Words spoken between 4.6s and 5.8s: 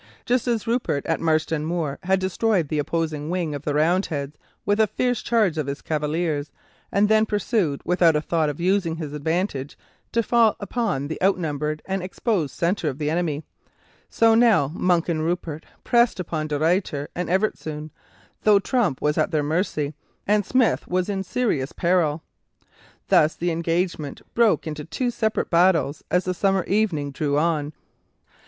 with a fierce charge of